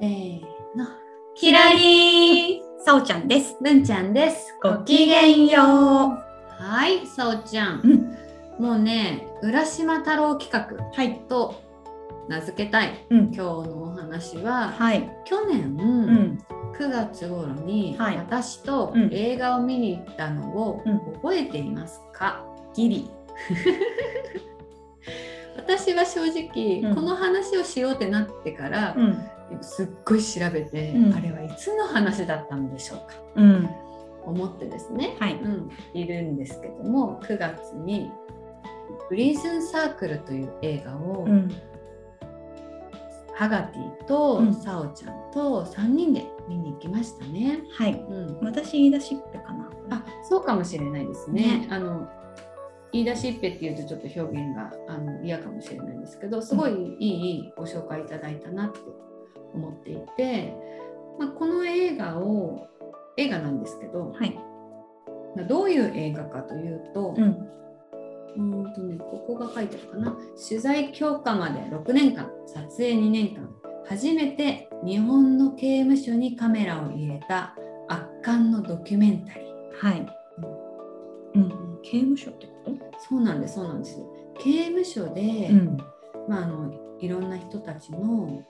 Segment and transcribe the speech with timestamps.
[0.00, 0.40] せー
[0.76, 0.86] の
[1.34, 3.56] キラリーさおちゃんです。
[3.60, 5.64] 文ちゃんですごきげんよう。
[6.62, 8.14] はいさおちゃん、うん
[8.58, 11.20] もうね浦島太郎企画はい。
[11.28, 11.60] と
[12.28, 13.18] 名付けたいうん。
[13.26, 15.10] 今日のお話は、はい。
[15.24, 16.38] 去年、うん。
[16.78, 23.10] 9月頃に、はい私とうん映画を見に行ったのをうん覚えていますか、ギリ。
[25.56, 29.30] 私は正直、うんこの話をしようってなってから、ん。
[29.60, 33.70] すっごい調べて、うんあれはいつの話だったんでしょうかうん。
[34.24, 35.34] 思ってですね、はい。
[35.34, 38.10] うん、いるんですけども9月に
[39.08, 41.50] 「プリズンサークル」という映画を、うん。
[43.34, 47.60] ハガティとうんサオちゃんと3人で見に行きましたね。
[47.72, 47.92] はい。
[47.92, 49.70] うん、私言い出しっぺかな。
[49.90, 51.58] あそうかもしれないですね。
[51.58, 52.08] ねあの
[52.94, 58.78] 言い出しっぺっていうとちょっと表現があの嫌かもしれないんですけどすごいいいご紹介いただいたなって
[59.54, 60.54] 思っていて、
[61.18, 62.66] まあ、この映画を
[63.16, 64.34] 映画なんですけど、はい。
[65.36, 67.48] まあどういう映画かというと,、うん。
[68.36, 70.16] うーんとね、ここが書いてあるかな
[70.48, 73.48] 取材許可まで6年間撮影2年間
[73.86, 77.54] 初めて日本の刑務所にカメラを入れた
[77.88, 79.86] 圧巻のドキュメンタリー。
[79.86, 80.06] はい。
[81.34, 81.78] うん。
[81.82, 82.98] 刑務所ってこと？
[83.08, 84.02] そうなんです、そうなんです。
[84.38, 85.76] 刑務所で、ん。
[86.28, 88.42] まあ、あのいろんな人たちの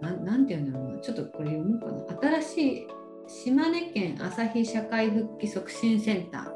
[0.00, 2.40] なんなんていうんだろうな、ちょっとこれ読もうかな。
[2.40, 2.86] 新しい
[3.26, 6.52] 島根県朝日社会復帰促進センタ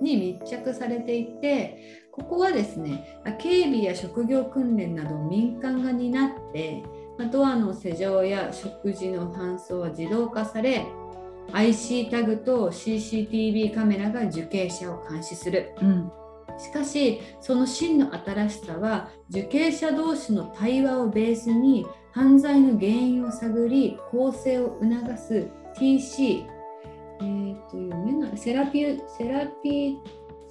[0.00, 6.82] ーに密着されていて、ここはですね、警備や職業訓練などを民間が担って、
[7.18, 10.86] まあドアの施錠や食事の搬送は自動化され、
[11.52, 15.72] IC タグと CCTV カメラが受刑者を監視する。
[15.80, 16.12] うん。
[16.58, 21.86] しかしその真の新しさは受刑者同士の対話をベースに
[22.18, 26.46] 犯罪の原因を探り更生を促す TC、
[27.20, 29.96] えー、と読めないセラピュセラピ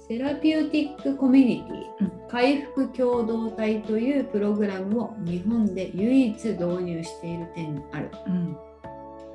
[0.08, 8.10] セラピューティックコミュニティ、うん回復共同体というプログラムを日本で唯一導入している点がある。
[8.26, 8.56] うん。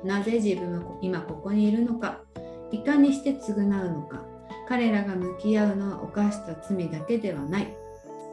[0.04, 2.20] なぜ自分はこ今ここにいるのか
[2.70, 4.22] いかにして償うのか
[4.68, 7.76] 彼らが向き合うのは犯した罪だけではない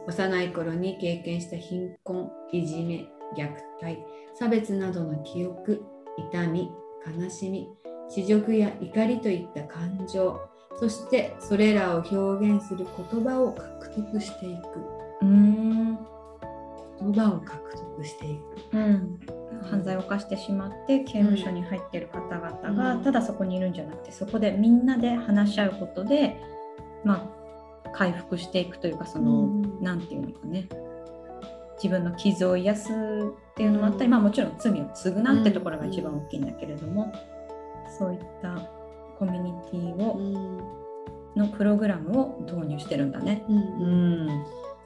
[0.06, 3.48] 幼い頃に経験した貧困いじめ虐
[3.80, 3.98] 待
[4.34, 5.84] 差別などの記憶
[6.30, 6.70] 痛み
[7.20, 7.68] 悲しみ
[8.08, 10.40] 恥辱や怒りといった感情
[10.78, 15.02] そしてそれらを表現する言葉を獲得していく。
[15.22, 15.98] うん。
[16.98, 18.36] 言葉を獲得してい
[18.70, 18.76] く。
[18.76, 19.20] うん。
[19.70, 23.04] 犯罪を犯してしまって刑務所に入っている方々が、うん。
[23.04, 26.36] ただそこにいるんじゃなくてそこでみんなで話し合うことで
[27.04, 27.32] ま
[27.84, 29.82] あ回復していくというかその、うん。
[29.82, 30.68] なんていうのかね
[31.82, 34.10] 自分の傷を癒すっていうのもあったり、うん。
[34.12, 37.12] まあもちろん罪を償うってところが一番大きいんだけれども、
[37.98, 38.70] そういった
[39.18, 40.82] コミュニティを、うん。
[41.34, 43.44] のプログラムを導入してるんだね。
[43.48, 43.60] うんう
[44.24, 44.26] ん。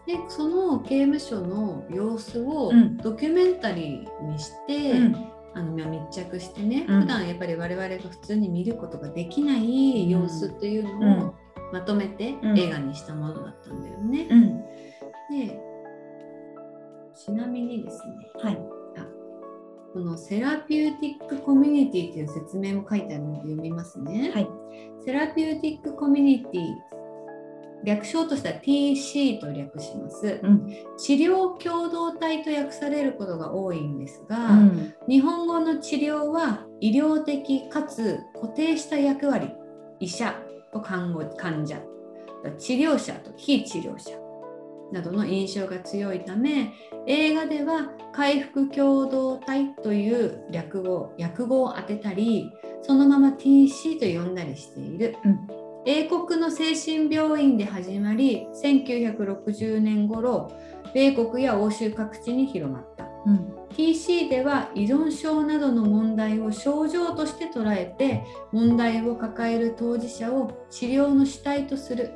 [0.07, 2.97] でその刑務所の様子をうん。
[2.99, 5.17] ドキュメンタリーにして、うん。
[5.55, 7.01] あのまあ密着してね、うん。
[7.03, 11.01] 普段やっぱり我々が普通に見ることができない様子っていううん。
[11.01, 11.35] のを
[11.73, 12.59] まとめてうん。
[12.59, 14.29] 映画にしたものだったんだよね。
[14.31, 14.61] うん。
[15.47, 15.61] で
[17.17, 18.59] ちなみにですねはい。
[19.97, 24.31] この therapeutic community という説明も書いてあるので読みますね。
[24.31, 24.49] はい。
[25.03, 26.75] therapeutic community
[27.83, 30.39] 略称としては TC と略します。
[30.43, 30.67] うん。
[30.99, 34.95] 治療共同体と訳されることが多いんですが、うん。
[35.09, 39.51] 日本語の治療は医療的かつ固定した役割
[39.99, 40.39] 医者
[40.75, 41.81] と看護患者。
[42.59, 44.26] 治療者と非治療者
[44.93, 46.73] などの印象が強いため
[47.07, 52.51] 映画では回復共同体という略語訳語を当てたり
[52.83, 55.49] そのまま TC と呼んだりしている、うん。
[55.85, 60.53] 英国の精神病院で始まり1960年頃
[60.95, 63.05] 米国や欧州各地に広まった。
[63.27, 63.57] うん。
[63.71, 68.23] TC では依存症などの問題を症状として捉えて
[68.53, 72.15] 問題を抱える当事者を治療の主体とする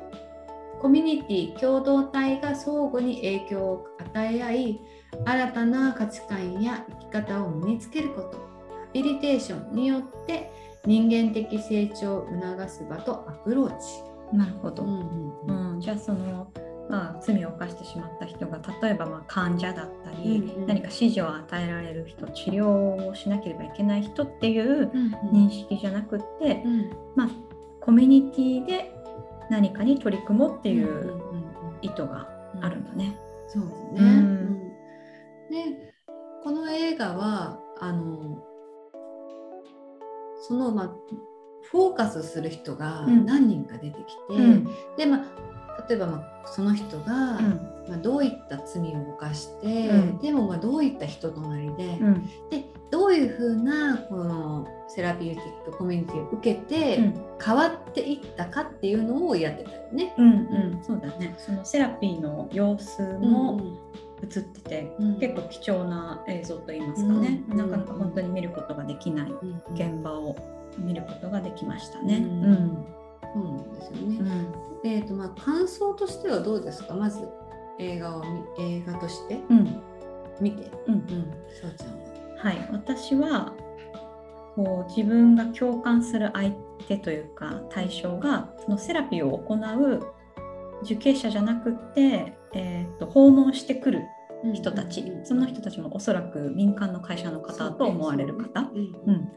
[0.81, 4.81] コミュニティ共同体が相互に影響を与え合い
[5.25, 10.51] 新たな価値観や生き方を身につけることハビリテーションによって
[10.85, 14.35] 人間的成長を促す場とアプローチ。
[14.35, 16.47] なるほど、うんうん、じゃあその、
[16.89, 20.67] まあ、罪を犯してしまった人が例えばまあ患者だったり、うんうん。
[20.67, 25.13] 何か指示を与えられる人治療をしなければいけない人っていううん。
[25.31, 26.91] 認識じゃなくって、うん。
[27.15, 27.29] まあ、
[27.81, 29.00] コミュニティで
[29.51, 31.21] 何かに取り組もうっていう
[31.81, 32.29] 意図が
[32.61, 33.17] あるんだね。
[33.49, 33.99] そうですね。
[33.99, 34.07] うん。
[34.07, 34.69] うん。
[35.49, 35.93] で
[36.41, 38.41] この映画はあの
[40.47, 40.95] そのまあ
[41.63, 43.25] フォーカスする人がうん。
[43.25, 44.69] 何人か出てきて、うん。
[44.95, 45.50] でまあ
[45.91, 47.67] 例えば、まあ、その人が、うん。
[47.89, 50.17] まあ、どういった罪を犯して、うん。
[50.19, 52.29] でもまあどういった人となりで、うん。
[52.49, 57.21] でどういうふうなこの therapeutic community を受けて、うん。
[57.43, 60.13] 変わっていったかっていうのをやってたよね。
[60.17, 60.83] うんうん。
[60.83, 61.35] そうだね。
[61.37, 63.59] そのセラピーの様子も
[64.23, 65.19] 映ってて、うん。
[65.19, 70.37] 結構貴重な映像といいますかね、うんなかなか本当に見ることができないうん現場を
[70.77, 72.17] 見ることができましたね。
[72.17, 72.43] うん。
[72.43, 73.00] うん
[73.33, 74.17] そうなんですよね。
[74.19, 74.89] うん。
[74.89, 76.93] えーとまあ、感想としてはどうですか？
[76.95, 77.27] まず
[77.79, 78.23] 映画を
[78.57, 79.81] 見映画としてうん。
[80.39, 80.93] 見て、うん。
[80.95, 81.03] うん、
[81.61, 82.01] そうちゃんは？
[82.37, 83.53] はい、私は
[84.55, 86.51] こう自分が共感する相
[86.87, 90.13] 手というか対象がそのセラピーを行う
[90.83, 94.01] 受刑者じゃなくって、えー、と訪問してくる
[94.55, 99.31] 人たち、その人たちもおそらく民間の会社の方と思われる方、うんうん、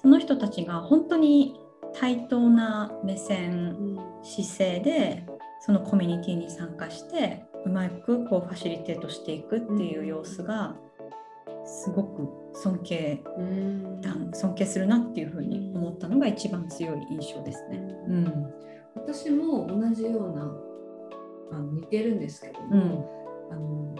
[0.00, 1.58] その人たちが本当に
[1.94, 4.04] 対等な目線うん。
[4.24, 5.26] 姿勢で
[5.60, 10.76] そのコミュニティに参加してうまくこうファシリテートしていくっていう様子が
[11.66, 14.00] すごく尊敬うん。
[14.00, 17.78] だ尊敬するなっていうふうに思ったのが一番強い印象ですね。
[18.08, 18.52] うん。
[18.94, 20.42] 私も同じような
[21.52, 22.88] あの似てるんですけどうん。
[22.88, 23.94] も、あの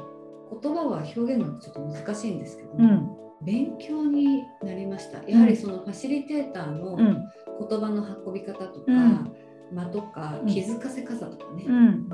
[0.60, 5.22] 言葉は表現がちょっと難しいんですけども、うん勉強になりました。
[5.28, 7.30] やはりそのファシリテーターのうん。
[7.68, 9.32] 言葉の運び方とか、うん。
[9.72, 10.46] 間とかうん。
[10.46, 12.08] 気づかせ方とかね、うん。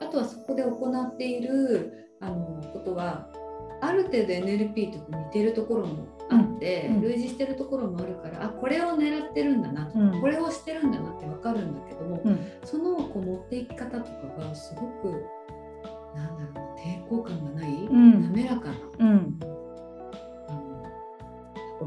[0.00, 3.28] あとはそこで行っているあのことは
[3.80, 6.96] ある程度 NLP と似てるところもあって、うん。
[6.96, 7.02] うん。
[7.02, 10.20] 類似してるところもあるからあこれを狙ってるんだなとか、うん。
[10.20, 12.38] これをしてるんだなって分かるんだけども、うん。
[12.64, 15.24] そのこう持っていき方とかがすごく
[16.14, 18.22] なんだろうな抵抗感がない、ん。
[18.22, 18.74] 滑らかな、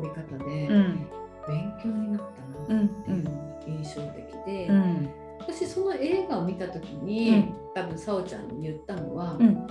[0.01, 1.07] び方で、うん。
[1.47, 2.21] 勉強になっ
[2.67, 4.67] たなっていうのが印象的で。
[4.67, 5.09] うん。
[5.39, 7.53] 私その映画を見た時に、うん。
[7.73, 9.67] 多分さおちゃんに言ったのは、うん。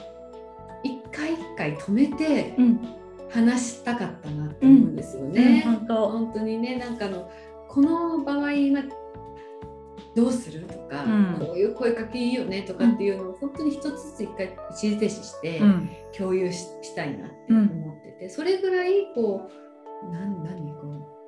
[0.82, 2.80] 一回一回止めてうん。
[3.28, 5.62] 話したかったなって思うんですよね。
[5.64, 7.28] 本当本当にねなんかあの
[7.68, 8.84] この場合は
[10.14, 11.36] どうするとか、うん。
[11.40, 15.90] こういう声かけいいよねとかっていうのを本当に一つずつ一回一時停止してうん。
[16.16, 19.65] 共有ししたいなって思ってて、それぐらいこう
[20.10, 20.80] なん何こ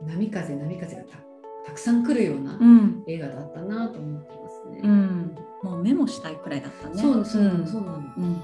[0.03, 1.19] う波風波風がた
[1.67, 4.81] たくさん来るようなうん映画だったなと思ってますね。
[4.82, 7.03] うんもうメモしたいくらいだったね。
[7.03, 7.97] そうそうなの、んそうなの。
[7.97, 8.43] うん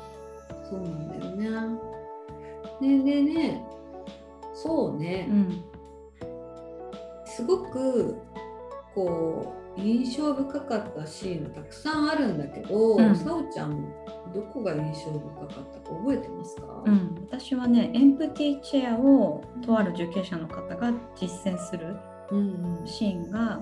[0.68, 1.78] そうなんだよね。
[2.80, 3.64] ででね、
[4.54, 5.64] そうね、うん
[7.26, 8.16] すごく
[8.94, 13.84] こう印象深かったシーンがたくさんあるんだけど、うんさおちゃん
[14.32, 16.82] どこが印象深かったか覚えてますか？
[16.86, 21.96] うん、私はねエンプティチェアをとある受刑者の方が実践する
[22.30, 22.86] うんうん。
[22.86, 23.60] シーンが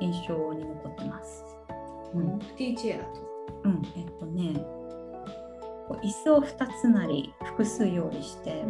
[0.00, 1.44] 印象に残ってます。
[2.14, 3.20] うんプティチェアと？
[3.64, 4.64] うん、えっとね
[6.02, 8.64] 椅子を2つなり複数用意して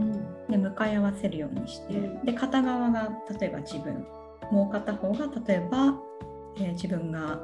[0.49, 4.05] で向かい合わせるようにして、うんで片側が例えば自分
[4.51, 5.95] もう片方が例えば、
[6.57, 7.41] えー自分が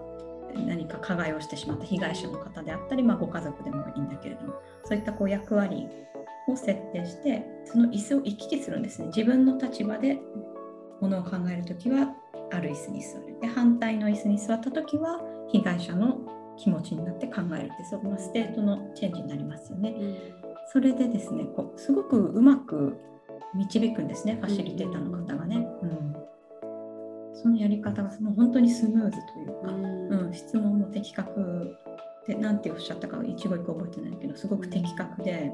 [0.54, 5.88] 何か加害をしてしまった被害者の方であったり、まあ、ご家族でもいいんだけれどもそういったこう役割
[6.48, 9.08] を設定してその椅子を行き来するんですね。
[9.08, 10.18] 自分の立場で
[11.00, 12.14] ものを考える時は
[12.50, 13.38] ある椅子に座る。
[13.40, 16.18] で反対の椅子に座った時は被害者の
[16.56, 19.94] 気持ちになって考えるってそこの state のチェンジになりますよね。
[20.72, 22.98] それでですねこうすごくうまく
[23.54, 25.66] 導くんですねファシリテーターの方がね。
[25.82, 26.16] うん、
[27.42, 31.76] そのやり方がもう本当にスムーズというか、うん、質問も的確
[32.26, 35.52] で何ておっしゃったか一語一句覚えてないけどすごく的確で、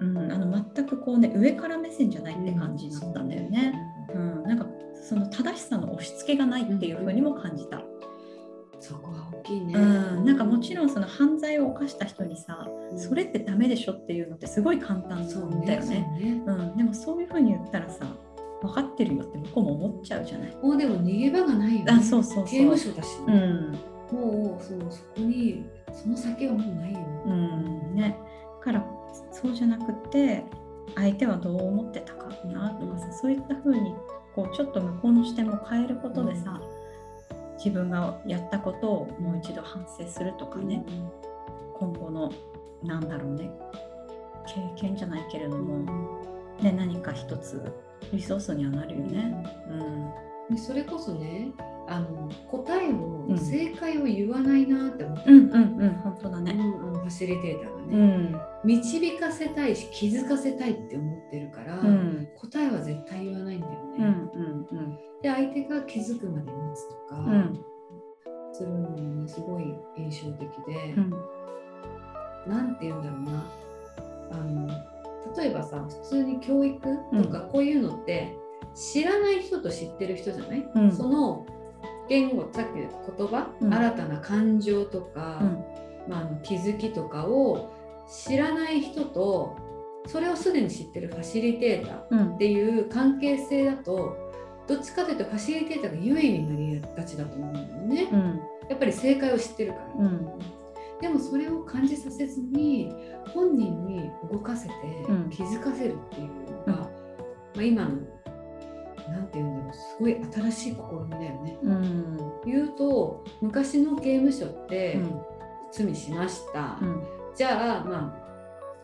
[0.00, 3.74] うん、あの全くこうね上から目線じゃないって感じだったんだよね。
[4.14, 7.82] うん、なんかその正しさの押し付けがないっていう風にも感じた。
[8.80, 9.74] そこは大きいね。
[9.74, 16.08] うん、なんかもちろんその犯罪を犯した人にさ、うんそれってダメでしょっていうのってすごい簡単そうだよね。
[16.46, 18.06] そうねうん、でもそういう風に言ったらさ
[18.66, 20.56] 分かってるよって向こうも思っちゃうじゃない。
[20.56, 21.92] もうでも逃げ場がないよね。
[21.92, 22.44] あそうそうそう。
[22.44, 23.34] 刑務所だしね。
[24.12, 27.94] うん、もうそのそこにその先はもうないよ、うん。
[27.94, 28.18] ね、
[28.60, 28.84] から
[29.32, 30.44] そうじゃなくて
[30.94, 33.94] 相手はどう思ってたかなとかさ、そういった風に
[34.34, 36.60] こうちょっと向こうの視点も変えることでさ、
[37.58, 40.84] 自分がやったことをもう一度反省するとかね、
[41.78, 42.32] 今後の
[42.82, 43.50] なんだろうね。
[44.46, 45.84] 経験じゃないけれども、
[46.60, 47.72] ね、何か一つ
[48.12, 49.44] リソースにはなるよね。
[50.48, 51.50] うん、でそれこそね
[51.88, 55.90] あの答えを、正解を言わないなって思って、うんうんうん。
[56.02, 63.78] 本当だね、うん、ファシリテーターがね、うん、導かせたいし気づかせたいって思ってるから、うん、答えは絶対言わないんだよね。
[63.98, 67.24] うんうんうん、で相手が気づくまで待つとか、
[68.52, 71.10] するのもねすごい印象的で、うん、
[72.50, 73.44] なんて言うんだろうな。
[74.32, 74.68] あの
[75.36, 76.80] 例えばさ普通に教育
[77.22, 78.36] とかこういうのって、
[78.74, 81.46] 知らない人と知ってる人じゃない、その
[82.08, 85.64] 言語さっき言った言葉、うん、新たな感情とか、うん、
[86.08, 87.72] まあ、気づきとかを
[88.08, 89.56] 知らない人と
[90.06, 94.16] それをすでに知ってるファシリテーターっていう関係性だと、
[94.68, 100.10] どっちかというとファシリテーターが優位になりがちだと思うんだよね、うん、やっぱり正解を知ってるから、
[101.00, 102.92] でもそれを感じさせずに
[103.34, 104.74] 本人に動かせて
[105.30, 106.90] 気づかせるっていうのが、ま
[107.58, 107.90] あ、今の
[109.08, 111.58] なんていうんだろうすごい新しい試みだよね。
[111.62, 114.98] うん、言うと昔の刑務所って、
[115.70, 117.02] 罪しました、うん、
[117.36, 118.26] じゃあまあ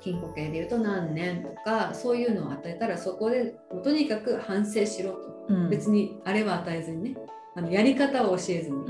[0.01, 7.17] 禁錮刑でいうと何年とかそういうのを与えたらそこでとにかく反省しろと、うん、別にあれは与えずにね
[7.55, 8.87] あのやり方を教えずに、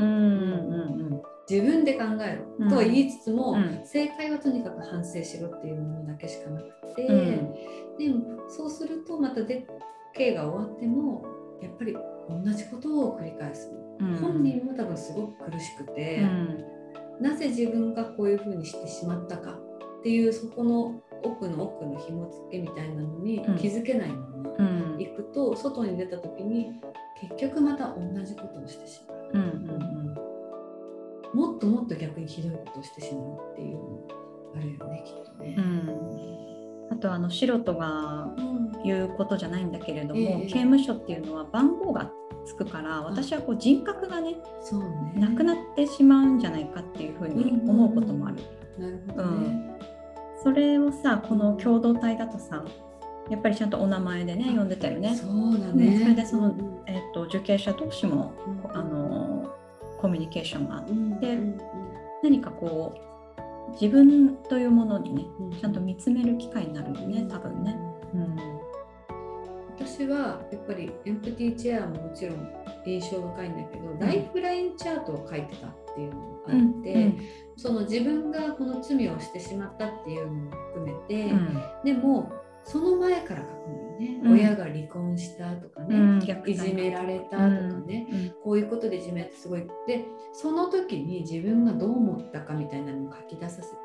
[1.48, 7.06] 自分で考えろ、とは言いつつも、正解はとにかく反省しろっていうものだけしかなくて、
[7.98, 9.66] でもそうするとまたで
[10.14, 11.24] 刑が終わっても
[11.60, 11.96] やっぱり
[12.28, 13.70] 同じことを繰り返す、
[14.00, 16.64] うん、本人も多分すごく苦しくて、うん、
[17.20, 24.42] なぜ自分がこういうふうにしてしまったかっていうそこの奥の奥の紐付けみたいなのに気づけないまま
[24.98, 26.72] 行くと、外に出た時に
[27.20, 29.81] 結局また同じことをしてしまう、うんうんうん、
[31.34, 34.08] もっともっと逆にひどいことをしてしまうっていうの
[34.56, 35.56] あるよねきっとね。
[36.90, 38.28] あとあの素人が
[38.84, 42.10] 言うことじゃないんだけれども、えー、刑務所っていうのは番号が
[42.44, 45.12] つくから私はこう人格がねそうね。
[45.16, 48.36] なくなってしまうんじゃないかっていうふうに思うこともある。
[48.78, 49.78] なるほど、ね、
[50.42, 52.64] それをさこの共同体だとさ
[53.30, 55.14] やっぱりちゃんとお名前でね呼んでたよね。
[55.14, 58.32] そうだね、それでその、えーと、受刑者同士も、
[58.74, 59.48] あの
[60.02, 61.38] コミュニケーションがあって、
[62.24, 65.24] 何かこう自分というものにね、
[65.60, 67.76] ちゃんと見つめる機会になるよね、多分ね。
[68.12, 68.36] うん、
[69.78, 72.50] 私はやっぱりエンプティチェアももちろん
[72.84, 77.18] 印象深いんだけど、うん、ライフラインチャートを書いてたっていうのがあって、うん、
[77.56, 81.32] その自分がこの罪をしてしまったっていうのも含めて、
[81.84, 82.32] でも
[82.64, 87.46] その前から書くのよね、うん、親が離婚したとかね、うん、いじめられたとか
[87.86, 89.66] ね、うん、こういうことでいじめってすごい。
[89.86, 93.76] でその時に自分がどう思ったかみたいなのを書き出させて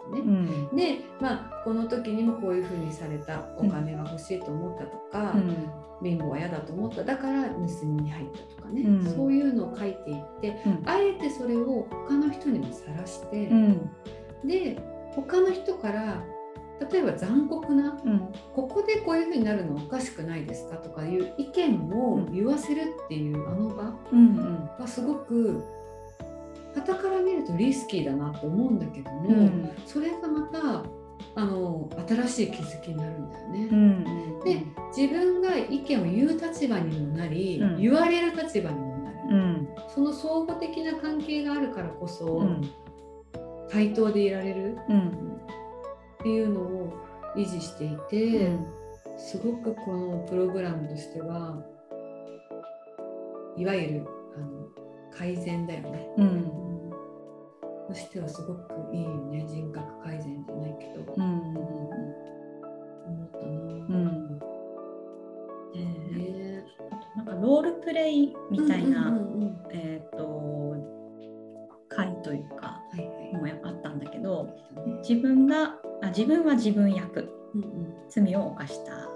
[0.72, 5.34] ね、で、まあ、この時にもこういうふうにされたお金が欲しいと思ったとか、
[6.02, 7.04] 貧乏は嫌だと思った。
[7.04, 10.56] だから盗みに入ったとかね、そういうのを書いていって、
[10.86, 13.50] あえてそれを他の人にもさらして、
[14.46, 14.82] で
[15.12, 16.24] 他の人から
[16.92, 18.20] 例えば残酷な、うん、
[18.54, 23.94] ここでこういうふうになるのおかしくないですかとかいう意見を言わせるっていうあの場
[24.80, 25.64] がすごく
[26.76, 30.84] 傍から見るとリスキーだなと思うんだけども、うん、それがまた
[31.36, 33.68] あの新しい気づきになるんだよね。
[33.72, 34.64] うんうん、で
[34.96, 42.48] 自分が意見を言う立場にもなり、うん、言われる立場にもなる、うん、その相互的な関係があるからこそ、
[43.70, 44.78] 対等でいられる。
[46.28, 46.94] っていうのを
[47.38, 48.66] 維持していて、うん、
[49.18, 51.64] すごくこのプログラムとしては
[53.56, 54.06] いわゆる
[54.36, 54.68] あの
[55.18, 56.10] 改善だよね。
[56.18, 56.92] うん、
[57.88, 59.46] としてはすごくいいよね。
[59.48, 61.62] 人格改善じゃないけど、うん、思
[63.24, 63.46] ったな。
[63.46, 64.40] うん。
[65.76, 65.80] え。
[65.80, 69.18] ー、あとなんかロールプレイみたいな、
[69.72, 70.97] えっ、と
[71.98, 72.80] 回というか、
[73.34, 74.50] もあったんだけど
[75.08, 79.10] 自分があ自分は自分役、うんうん、罪を犯した。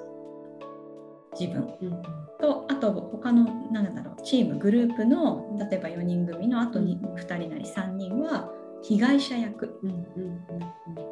[1.40, 2.02] 自分、うんうん、
[2.42, 8.52] とあと他の何だろうチームグループの例えば4人組のあと 2,、うん、2人なり3人は
[8.84, 9.80] 被害者役、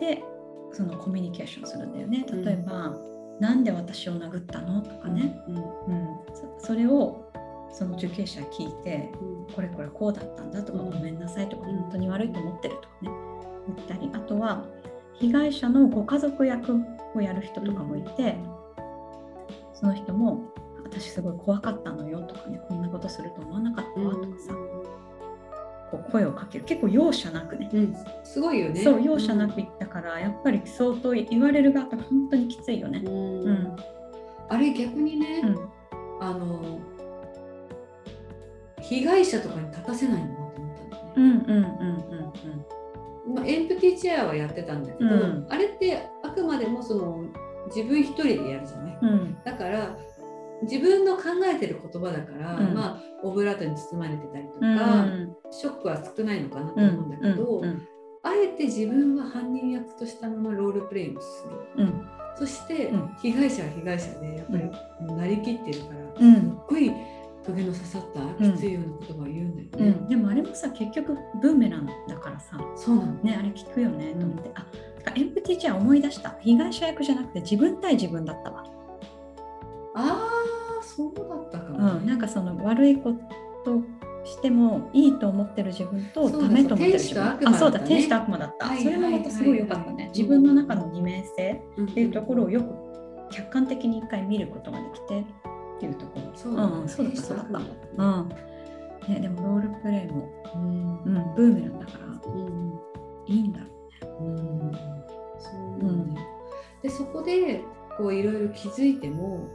[0.01, 0.23] で
[0.73, 2.25] そのコミュニケーションするんだよね。
[2.29, 4.81] 例えば、うん、なんで私を殴ったの？
[4.81, 6.07] とかね、うん、うん、
[6.59, 7.28] そそれを
[7.71, 9.53] その受刑者聞いてうん。
[9.53, 10.91] これこれこうだったんだとか、うん。
[10.91, 11.77] ごめんなさいとか、うん。
[11.77, 13.11] 本当に悪いと思ってるとかね
[13.67, 14.65] 言ったりあとは
[15.13, 16.79] 被害者のご家族役
[17.15, 18.38] をやる人とかもいて、
[19.73, 20.43] その人も
[20.83, 24.53] 私すごい怖かったのよとかねこんなことすると思わなかったわとかさ、
[25.91, 26.65] こう声をかける。
[26.65, 27.69] 結構容赦なくね。
[27.73, 28.81] うん、すごいよね。
[28.81, 33.01] そう容赦なく言ったから、やっぱり相当言われる側って本当にきついよね。
[33.03, 33.09] う。
[33.09, 33.43] ん。
[33.43, 33.75] うん。
[34.47, 35.69] あれ逆にね、うん。
[36.21, 36.79] あの
[38.81, 41.12] 被害者とかに立たせないのかなと思ったんだよね。
[41.15, 41.63] うんうん
[43.29, 45.48] うんまあ、エンプティチェアはやってたんだけど、うん。
[45.50, 47.24] あれってあくまでもその
[47.67, 48.98] 自分一人でやるじゃない？
[49.01, 49.09] うん。
[49.09, 49.98] うんだから
[50.63, 52.74] 自分の考えてる言葉だから、うん。
[52.74, 54.67] まあオブラートに包まれてたりとか、う
[55.07, 57.88] んショックは少ないのかなとうん思うんだけど、うん
[58.21, 61.45] あえて自分は犯人役としたままロールプレイをす
[61.77, 61.86] る。
[61.86, 62.05] うん。
[62.36, 63.15] そして、うん。
[63.21, 66.36] 被害者は被害者でやっぱりなりきってるから、うん。
[66.36, 66.91] すっごい
[67.50, 68.53] トゲの刺さったうん。
[68.53, 69.98] きついような言葉を言うんだよね。
[70.00, 72.58] うん、でもあれもさ結局ブーメランだからさ。
[72.75, 73.13] そうなの。
[73.13, 74.65] ねあれ聞くよねと思って、あ
[75.15, 76.38] エンプティチェア思い出した。
[76.41, 78.63] 被害者役じゃなくて自分対自分だったわ、
[79.96, 80.29] あ
[80.79, 83.13] あ、そうだったかうも、ん、なんかその悪いこ
[83.65, 83.82] と
[84.25, 87.24] してもいいと思ってる自分とダメと思ってる自分。
[87.24, 87.46] ね。
[87.46, 87.79] あそうだ。
[87.79, 91.86] 天使と悪魔だった、はいそれもまたすごい良かったね、はいはい自分の中の二面性うん。
[91.89, 92.89] っていうところをよく
[93.32, 95.24] 客観的に一回見ることができて
[95.79, 96.31] っていうところ。
[96.36, 96.75] そうだね。
[96.81, 98.03] んん、そうだったそうだった。
[98.03, 98.29] うん。
[99.07, 101.01] ね、でもロールプレイも、うん。
[101.05, 102.31] うん、ブーメランだから。
[102.31, 102.79] うん。
[103.25, 103.62] いいんだ。
[103.62, 103.67] ろ
[104.19, 104.71] うん。
[105.39, 105.50] そ
[105.81, 106.27] うなんだよ
[106.81, 107.62] でそこで
[107.98, 109.48] こういろいろ気づいても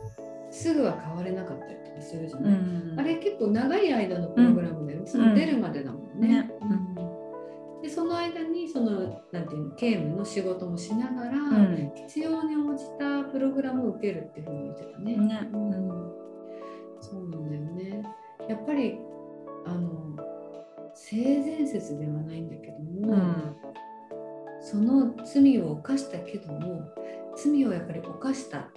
[0.50, 2.95] すぐは変われなかったりとかするじゃう、ない、ん。
[2.99, 6.28] あれ結構長い間のプログラムだよ、その出るまでだもんね。
[6.28, 6.50] ね
[8.75, 11.93] そのなんていうの刑務の仕事もしながら、うん。
[12.09, 15.16] 必要に応じたプログラムを受けるっていうふうに言ってたね。
[15.16, 15.49] ね。
[15.52, 16.12] うん。
[17.00, 17.62] そうなんだよ
[18.00, 18.02] ね。
[18.49, 18.99] やっぱり
[19.64, 20.16] あの
[20.93, 23.57] 性善説ではないんだけども、うん。
[24.61, 26.82] その罪を犯したけども
[27.37, 28.71] 罪をやっぱり犯した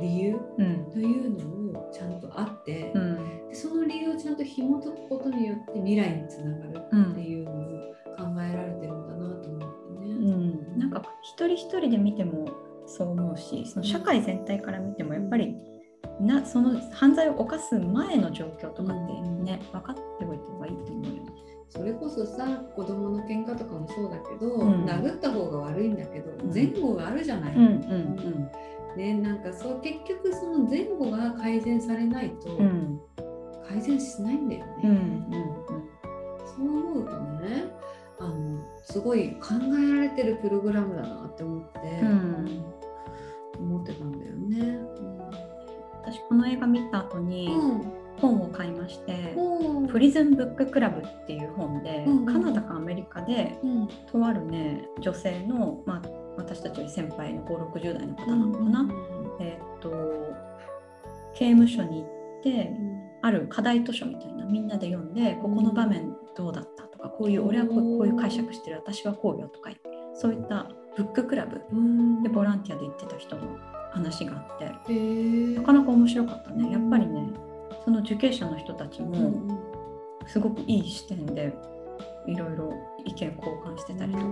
[0.00, 0.90] 理由うん。
[0.90, 3.48] というのをちゃんとあって、うん。
[3.50, 7.77] でその理由をちゃんと紐解くことによって未来につながるっていうのを
[8.16, 10.14] 考えられてるんだなと思ってね。
[10.74, 12.48] うん、なんか一人一人で見ても
[12.86, 15.56] そう思うしその社会全体から見てもやっぱり
[16.20, 21.32] なその犯罪を犯す前の状況とかってね、分かっておいた方がいいと思うよね。
[21.68, 27.54] それこそさ子供の喧嘩とかもそうだけど、うん殴った方が悪いんだけど、ん前後があるじゃない。
[27.54, 28.50] うん
[28.96, 33.00] ね、なんかそう結局その前後が改善されないとうんうん
[33.68, 34.74] 改善しないんだよね。
[34.84, 35.58] うんうん
[36.46, 37.12] そう思うと
[37.44, 37.77] ね
[38.20, 42.64] あのすごい考えられてるプログラムだなって思って、うん。
[43.60, 44.78] 思ってたんだよね。
[46.02, 47.82] 私この映画見た後にうん
[48.20, 52.26] 本を買いましてうん「プリズンブッククラブ」っていう本で、うんうん。
[52.26, 53.88] カナダかアメリカでうん。
[54.10, 58.88] とあるね女性の、まあ、私たちより先輩の560代の方なのかな、
[59.40, 59.90] えーっと
[61.34, 62.72] 刑務所に行って
[63.22, 66.87] ある課題図書みたいなみんなで読んでここの場面どうだった？
[66.98, 69.70] とかこういう俺はこうこういう解釈してる私はこうよとか
[70.14, 72.22] そういったブッククラブうん。
[72.22, 73.42] でボランティアで行ってた人の
[73.92, 76.72] 話があってなかなか面白かったね。
[76.72, 77.28] やっぱりね
[77.84, 79.58] その受刑者の人たちうもん。
[80.26, 81.54] すごくいい視点で
[82.26, 82.72] いろいろ
[83.04, 84.24] 意見交換してたりとか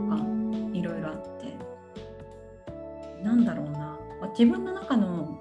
[0.74, 1.56] いろいろあって。
[3.22, 3.98] なんだろうな。
[4.38, 5.40] 自分の中の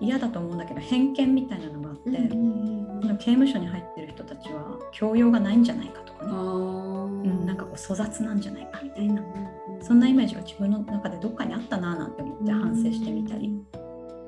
[0.00, 2.36] 嫌だと思うんだけど偏見みたいなのがあって、そ
[3.08, 6.34] の刑務所に入ってる人たちは教養がないんじゃないかとかね、う
[7.42, 9.22] ん、なんかこう粗雑なんじゃないかみたいな、
[9.80, 13.52] そんなイメージが自分の中でどっかにあったなぁなんて思って反省してみたり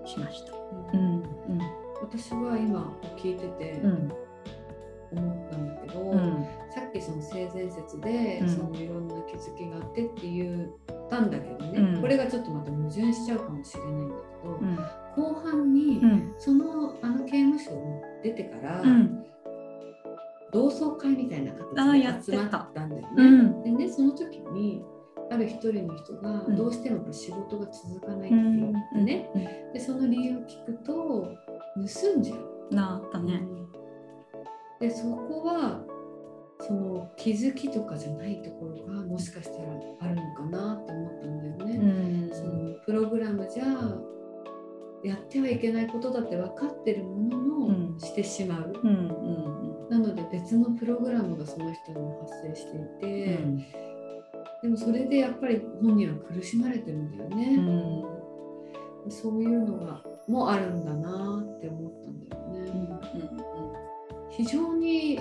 [0.05, 0.53] しました。
[0.95, 1.23] うん。
[2.01, 4.13] 私は今聞いててうん。
[5.13, 6.47] 思ったんだけど、うん。
[6.73, 8.49] さっきその性善説で、うん。
[8.49, 12.01] そのいろんな気づきがあってって言ったんだけどね、うん。
[12.01, 14.77] これがちょっとまた矛盾しちゃうかもしれないんだけど、うん。
[15.17, 19.25] 後半に、うんそのあの刑務所を出てから、うん
[20.53, 21.67] 同窓会みたいな形
[22.27, 23.09] で集まったんだよね。
[23.17, 24.83] うんでねその時に
[25.31, 30.93] ある一人の人がうんどうしても仕事が続かないって言ってね、うんでその理由を聞くと
[31.77, 32.75] 盗んじゃう。
[32.75, 33.43] なあったね。
[34.81, 35.83] でそこは
[36.61, 39.69] その気づきとかじゃないところがもしかしたら
[40.01, 41.77] あるのかなって思ったんだようね。
[42.29, 43.65] んそのプログラムじゃ
[45.03, 47.99] やってはいけないことだって分かってるものの、うん。
[47.99, 48.73] してしまう。
[48.83, 53.59] うんうんなので別のプログラムがその人にも発生していて、うん。
[54.63, 57.57] でもそれでやっぱり本人は苦しまれてるんだようね。
[57.57, 59.11] ん。
[59.11, 62.71] そういうのがもあるんだなって思ったんだよね。
[63.15, 63.41] うん
[64.31, 65.19] 非常に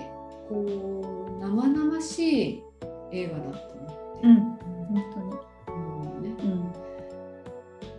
[0.47, 2.63] こう生々しい
[3.11, 4.27] 映画だったなって。
[4.27, 4.35] うん。
[4.35, 5.25] 本当に。
[6.15, 6.35] うんね。
[6.43, 6.88] うん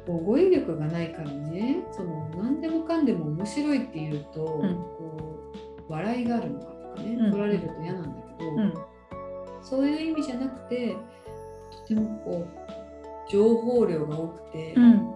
[0.06, 4.74] こう語彙力がないからねその何でもかんでも面白いっていうと、うん。
[4.74, 5.52] こ
[5.88, 7.30] う笑いがあるのかとかね、うん。
[7.30, 8.74] 取られると嫌なんだけど、うん。
[9.62, 10.96] そういう意味じゃなくて
[11.70, 15.14] とてもこう情報量が多くて、うん。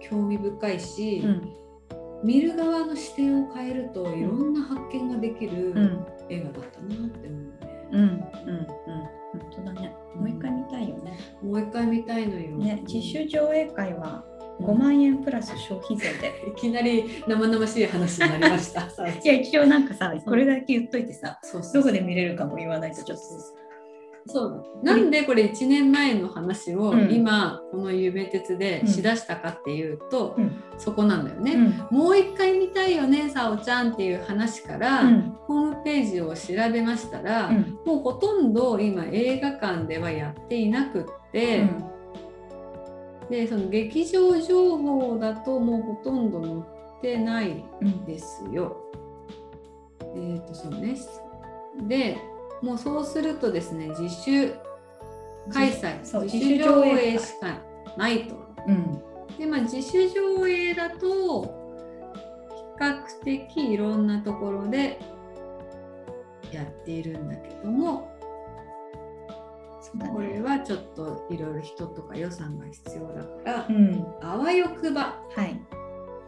[0.00, 1.52] 興味深いし、うん。
[2.22, 6.06] 見る側の視点を変えるといろんな発見ができるうん。
[6.28, 7.71] 映画だったなって思うね。
[7.92, 8.22] うんうんうん
[9.32, 9.94] 本当だね。
[10.14, 11.18] もう一回見たいよね。
[11.42, 12.56] もう一回見たいのよ。
[12.56, 14.24] ね自主上映会は
[14.60, 16.32] 5万円プラス消費税で。
[16.48, 18.82] いきなり生々しい話になりました。
[19.24, 21.38] いや一応なんかさこれだけ言っといてさ
[21.72, 23.24] どこで見れるかも言わないとちょっと
[24.26, 27.12] そうなんでこれ1年前の話をうん。
[27.12, 30.62] 今この夢鉄でしだしたかっていうと、うん。
[30.78, 31.54] そこなんだよね。
[31.90, 31.96] うん。
[31.96, 35.36] もう一回見たいよねさおちゃんっていう話から、うん。
[35.46, 37.78] ホームページを調べましたら、うん。
[37.84, 41.68] もうほとんど今映画館ではやっていなくって、
[43.28, 48.76] でその劇場情報だともうほとんど載ってないうんですよ。
[50.14, 50.96] えっ、とそうね。
[51.88, 52.18] で
[52.62, 54.54] もうそうするとですね自主
[55.52, 57.58] 開催自主上映しか
[57.96, 58.36] ないと。
[58.66, 59.02] うん。
[59.38, 61.48] でまあ自主上映だと比
[62.80, 65.00] 較的いろんなところで
[66.52, 68.12] やっているんだけども
[69.94, 70.08] ね。
[70.12, 74.06] これはちょっといろいろ人とか予算が必要だからうん。
[74.22, 75.20] あわよくば。
[75.34, 75.60] はい。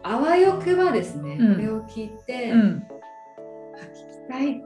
[0.03, 1.55] あわよくばですね、うん。
[1.55, 2.83] これを聞いて、うん。
[3.75, 4.64] あ聞きたいっ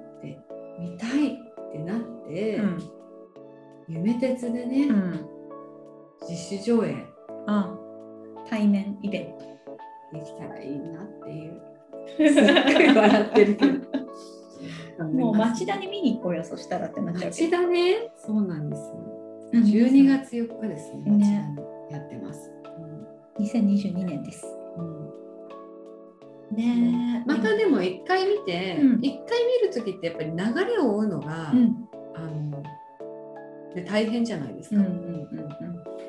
[4.20, 5.30] 鉄でね、うん。
[6.28, 7.06] 自主上映。
[7.48, 7.76] あ
[8.50, 9.50] 対面イベント。
[10.12, 11.62] できたらいいなっていう。
[12.18, 14.00] すっごい笑ってるけど。
[15.14, 18.12] もう町田に見に行こうよそしたらってなっちゃうけ町田ね。
[18.18, 18.96] そうなんですよ。
[19.54, 21.12] ど12月4日ですね。
[21.12, 21.56] ね。
[21.90, 22.52] やってます、
[23.40, 24.46] 2022年です。
[24.78, 25.04] うん。
[25.04, 25.10] うん
[26.52, 29.26] ねまたでも一回見て一、うん。
[29.28, 31.90] 回見る時ってやっぱり流れを追うのが、うん
[33.76, 34.78] で大変じゃないですか。
[34.78, 35.30] うんうん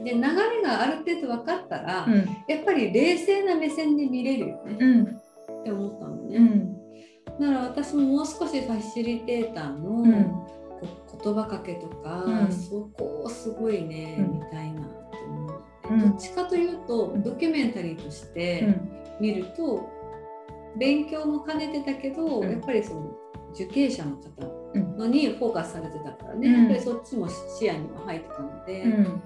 [0.03, 2.15] で流れがある程度分かったら、うん。
[2.49, 5.03] やっぱり冷静な目線で見れるよね、うん。
[5.03, 6.37] って思ったのね。
[6.37, 6.75] うん。
[7.39, 10.47] だから私ももう少しファシリテーターの、
[11.23, 12.53] 言葉かけとか、うん。
[12.53, 14.39] そこをすごいね、うん。
[14.39, 16.01] 見たいなと思う、うん。
[16.01, 18.75] どっちかというとドキュメンタリーとして
[19.21, 19.87] 見ると、
[20.79, 22.51] 勉強も兼ねてたけど、うん。
[22.51, 23.11] やっぱりその
[23.53, 26.55] 受刑者の方うんのにフォーカスされてたからね、うん。
[26.55, 29.23] やっぱりそっちも視野には入ってたので、うん。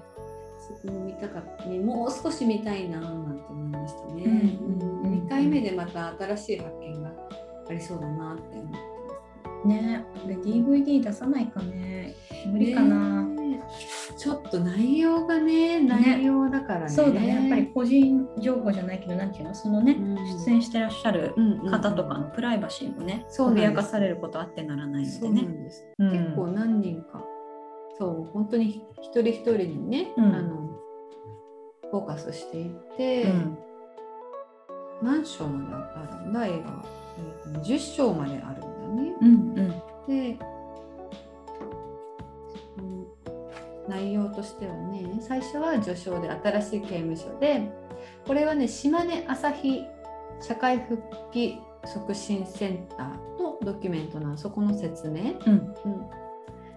[0.57, 4.23] そこも見たかったもう少し見たいななんて思いましたね。
[4.23, 4.31] うん。
[4.31, 5.05] うん。
[5.05, 5.25] うん。
[5.25, 7.11] 2回目でまた新しい発見が
[7.69, 8.77] ありそうだなって思ってま
[9.61, 9.67] す。
[9.67, 10.05] ね。
[10.21, 12.15] これ DVD 出さないかね。
[12.47, 13.34] 無理かな、ね
[14.17, 16.89] ちょっと内容がね内容だからね。
[16.89, 17.27] そうだね。
[17.27, 19.53] やっぱり個人情報じゃないけどなんていうの？
[19.53, 20.15] そのね、うん。
[20.45, 21.33] 出演してらっしゃる
[21.69, 22.21] 方とかうん。
[22.23, 23.71] のプライバシーもね、そうなんです。
[23.71, 25.41] 脅かされることあってならないのでね。
[25.99, 27.23] 結構何人か
[27.97, 30.23] そう本当に一人一人にね、うん。
[30.33, 30.69] あの
[31.91, 33.57] フォーカスしていて、うん。
[35.03, 36.47] 何章まであるんだ？
[36.47, 36.85] 映画は、
[37.17, 39.15] えーと10章まであるんだね。
[39.21, 39.69] うんうん。
[40.07, 40.39] で、
[43.95, 47.69] 内容としてはね最初は序章で新しい刑務所で
[48.27, 49.83] これはね島根朝日
[50.41, 55.35] 社会復帰促進センターのドキュメントなのそこの説明。
[55.45, 56.25] うんうん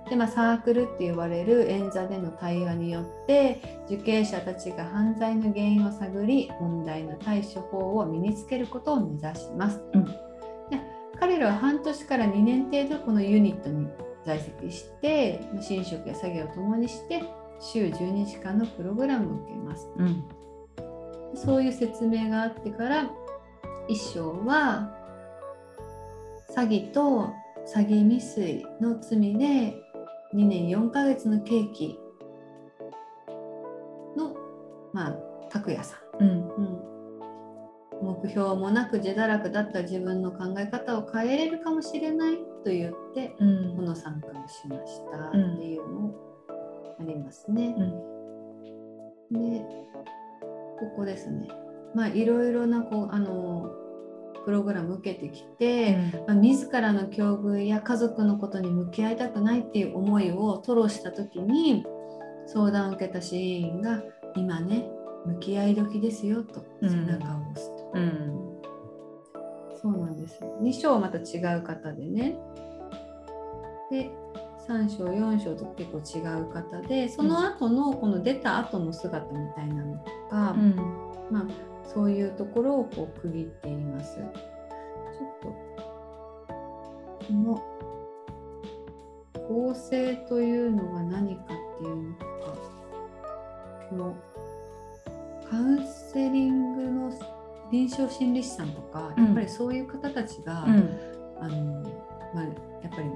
[0.08, 9.82] でまあ、サークルって言われる演座での対話によって受刑者たちが犯罪の原因を探り問題の対処法を身につけることを目指します。
[9.92, 10.80] うんで
[11.20, 13.86] 彼らは半年から2年程度このユニットに
[14.28, 17.22] 在籍してまあ寝食や作業を共にして
[17.60, 19.88] 週12時間のプログラムを受けます。
[19.96, 20.24] うん。
[21.34, 23.10] そういう説明があってから
[23.88, 24.94] 一章は
[26.54, 27.32] 詐欺と
[27.74, 29.74] 詐欺未遂の罪で
[30.34, 31.98] 2年4ヶ月の刑期
[34.14, 34.34] の、
[34.92, 35.12] まあ、
[35.48, 36.22] 拓也さん。
[36.22, 36.47] うん、
[38.22, 43.76] 目標もなく自堕落だった自分の考え方を変えれるかもしれないと言ってうん。
[43.76, 46.14] この参加をしましたうんっていうの
[47.00, 47.74] ありますね。
[49.30, 49.60] で
[50.78, 51.48] ここですね。
[51.94, 53.70] まあいろいろなこうあの
[54.44, 61.84] プログラム受けてきて、まあ、自らの境遇や家族のことに向き合いたくないっていう思いを吐露した時に
[62.46, 64.02] 相談を受けた支援員が
[64.36, 64.88] 「今ね
[65.26, 67.77] 向き合い時ですよ」と背中を押すと。
[67.94, 68.58] うん。
[69.80, 70.58] そうなんですよ。
[70.60, 72.36] 2章はまた違う方でね。
[73.90, 74.10] で
[74.68, 80.76] 3章4章と結構違う方でその後のこの出た後の姿みたいなのとか、うん。
[81.30, 81.46] まあ、
[81.84, 84.16] そういうところをこう区切っています。
[84.16, 84.28] ちょっ
[85.40, 85.48] と
[87.26, 87.62] この
[89.48, 91.46] 構成というのが何かっ
[91.78, 92.78] ていうのとか。
[93.88, 94.14] この
[95.50, 97.12] カウンセリングの
[97.70, 99.24] 臨床心理士さんとか、うん。
[99.26, 100.98] やっぱりそういう方たちが、うん。
[101.40, 101.82] あの
[102.34, 102.50] まあ、や
[102.88, 103.10] っぱり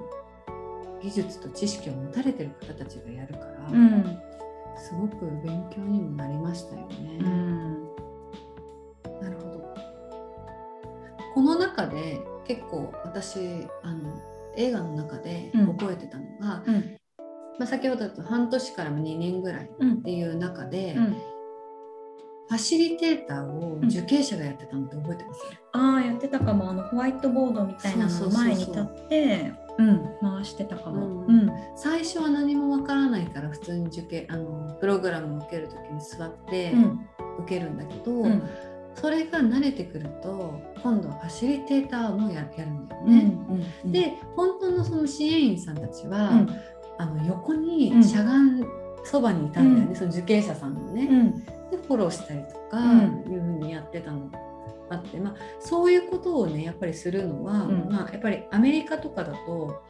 [1.02, 4.18] 技術と知識を持たれてる方たちがやるから、うん。
[4.76, 7.18] すごく勉強にもなりましたよね。
[7.20, 7.82] うん。
[9.20, 9.74] なるほど。
[11.34, 13.38] この中で結構私
[13.82, 14.20] あの
[14.56, 15.66] 映画の中でうん。
[15.76, 16.96] 覚えてたのが、うん。
[17.58, 21.16] まあ、先ほどだと半年から2年ぐらいっうんていう中で、うん
[22.52, 25.40] ファシリテーターを受刑者がやってたのって覚えてます、
[25.72, 26.68] ああやってたかも。
[26.70, 30.16] あのホワイトボードみたいなのの前に立ってうん。
[30.20, 31.22] 回してたかも。
[31.22, 31.46] ううん。
[31.46, 37.06] ん最初は何もわからないから普通に受刑あのプログラムを受ける時に座ってうん。
[37.38, 38.42] 受けるんだけど、うん。
[38.96, 43.18] それが慣れてくると今度はファシリテーターもややるんだようん。
[43.18, 43.64] ね。
[43.84, 43.92] うん。
[43.92, 46.50] で本当のその支援員さんたちは、うん。
[46.98, 48.04] あの横にうん。
[48.04, 48.62] しゃがん
[49.04, 49.96] そばにいたんだよね、うん。
[49.96, 51.08] その受刑者さんのね。
[51.72, 53.32] うんでフォローしたりとか、うん。
[53.32, 54.38] いうふうにやってたのが
[54.90, 57.88] あって、まあ、そういうことをねやっぱりするのは、うん。
[57.90, 59.82] まあ、やっぱりアメリカとかだと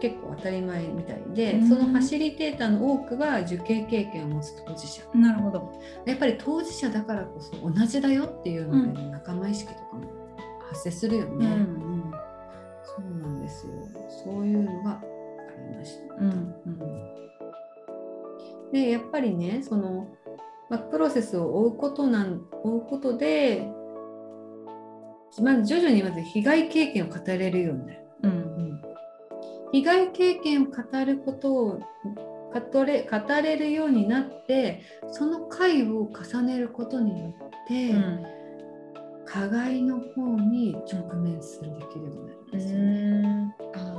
[0.00, 1.68] 結構当たり前みたいで、うん。
[1.68, 5.02] そのファシリテーターの多くが受刑経験を持つ当事者。
[5.14, 5.72] なるほど。
[6.06, 10.02] やっぱり当事者だからこそ同じだよっていうので、仲間意識とかも
[10.68, 11.46] 発生するよね。
[11.46, 12.12] うん。
[12.84, 13.72] そうなんですよ。
[14.24, 15.02] そういうのがあ
[15.70, 16.14] りました。
[16.16, 17.14] うんうん。
[18.72, 20.08] でやっぱりねその、
[20.70, 23.70] まあ、プロセスを追うことなん追うことで
[25.42, 28.06] まず徐々にまず被害経験を語れるようになる。
[28.22, 28.54] うん
[29.72, 31.80] 被害経験を語ることを
[32.70, 38.26] 語れ語れるようになってその回を重ねることによって、うん
[39.26, 43.56] 加害の方に直面するできるようになるんうですよね。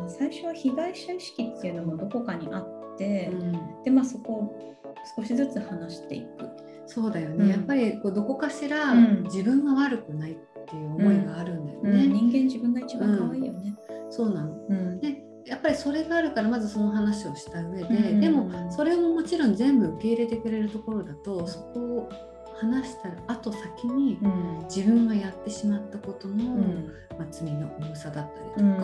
[0.07, 4.75] 最初は被害者意識っていうのもどこかにあって、うんでまあそこを
[5.15, 6.49] 少しずつ話していく。
[6.87, 7.49] そうだよね、うん。
[7.49, 9.23] やっぱりこうどこかしらうん。
[9.23, 11.91] 自分が悪くないっていう思いがあるんだようん。
[11.91, 12.07] ね。
[12.07, 13.75] 人間自分が一番可愛いよね。
[14.09, 14.55] そうなの。
[14.69, 14.99] うん。
[14.99, 18.21] でやっぱりそれがあるからまずその話をした上で、うん。
[18.21, 22.09] でもそれももちろん全部受け入れてくれるところだとそこを
[22.55, 24.65] 話した後先にうん。
[24.65, 26.91] 自分がやってしまったことの、うん。
[27.17, 28.75] まあ、罪の重さだったりとか、うん。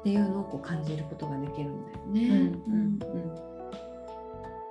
[0.00, 2.52] っていうのをこう感じることができるんだよね。
[2.66, 2.72] うん。
[2.72, 2.98] うん。
[3.02, 3.53] うん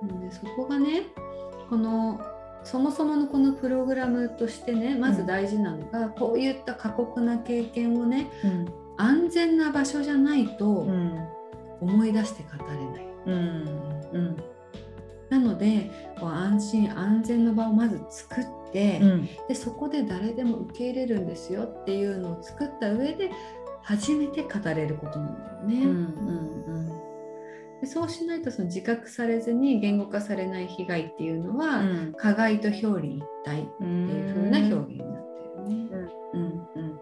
[0.06, 1.02] でそこがね
[1.68, 2.20] この
[2.62, 8.66] そもそものこのプログラムとしてねまず大事なのが、こういった過酷な経験をねうん。
[8.96, 11.28] 安全な場所じゃないとうん。
[11.80, 13.06] 思い出して語れない。
[13.26, 13.34] うん。
[14.12, 14.36] うん。
[15.28, 19.28] なのでこう安心安全の場をまず作って、うん。
[19.48, 23.30] でそこで誰でも受け入れるんですよっていうのを作った上で
[23.82, 25.84] 初めて語れることなんだよね。
[25.84, 26.63] うん
[27.86, 32.14] そうしないとその自覚されずに言語化されない被害っていうのは、うん。
[32.16, 36.12] 加害と表裏一体っうんていう風な表現になってるね。
[36.34, 36.42] うん。
[36.42, 37.00] うん。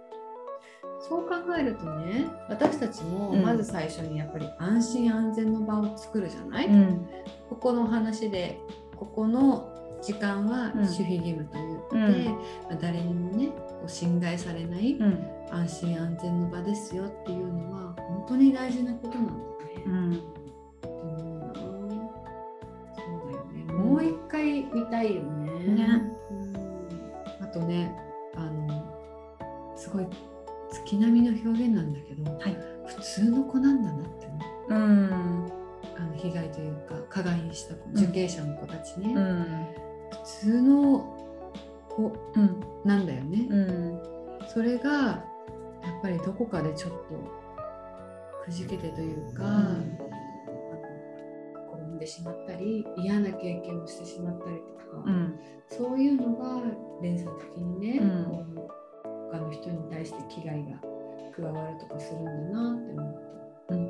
[1.01, 3.43] そう考えるとね私たちもうん。
[3.43, 7.07] まず最初にやっぱり安心安全の場を作るじゃない、うん。
[7.49, 8.59] ここの話で
[8.97, 9.69] ここの
[10.03, 10.81] 時間はうん。
[10.83, 11.59] 守秘義務と
[11.93, 12.37] 言って、ま
[12.73, 15.19] あ誰にもねこう侵害されないうん。
[15.51, 19.39] 安心安全の場ですよっていうのは本当に大事なことなんだよ
[19.77, 19.83] ね。
[19.87, 20.42] うん
[24.03, 25.53] う一回見たいよね。
[25.75, 26.03] ね。
[26.31, 27.45] うん。
[27.45, 27.97] あとね、
[28.35, 30.07] あのすごい
[30.71, 32.57] 月並みの表現なんだけど、はい。
[32.87, 34.39] 普通の子なんだなって思
[34.69, 34.75] う。
[34.75, 35.53] うん。
[35.97, 37.93] あの被害というか加害にした子、ん。
[37.97, 39.67] 受刑者の子たちね、うん。
[40.11, 41.17] 普通の
[41.89, 42.61] 子うん。
[42.85, 43.47] なんだよね。
[43.49, 44.01] うん。
[44.53, 45.25] それがや
[45.99, 47.43] っぱりどこかでちょっと
[48.45, 49.45] くじけてというか、
[52.03, 55.39] でしまったり嫌な経験をしてしまったりとか、うん。
[55.69, 56.61] そういうのが
[57.01, 58.25] 連鎖的にね、うん。
[58.25, 60.81] こう他の人に対して危害が
[61.37, 63.15] 加わるとかするんだなって思っ
[63.69, 63.75] た。
[63.75, 63.87] うん。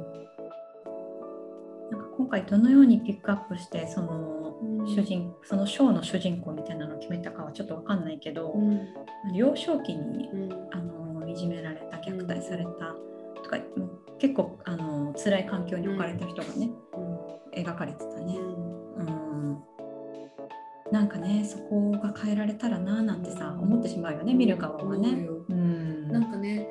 [1.91, 4.87] なんか今回どのようにピックアップしてそのうん。
[4.87, 8.89] 主人そのショーの主人公みたいなのを決めたかはちょっとわかんないけど、うん。
[9.35, 10.53] 幼少期にうん。
[10.71, 12.95] あのいじめられた虐待された
[13.43, 13.57] とか、
[14.19, 16.71] 結構あの辛い環境に置かれた人がね、
[17.55, 18.37] 描かれてたね。
[18.39, 19.59] うん。
[20.91, 25.09] なんかねそこが変えられたらななんてさ思ってしまうよね見る側はね。
[25.29, 26.09] 思うん。
[26.09, 26.69] なんかね